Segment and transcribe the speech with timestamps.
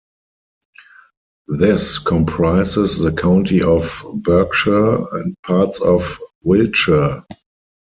[1.47, 7.23] This comprises the county of Berkshire and parts of Wiltshire.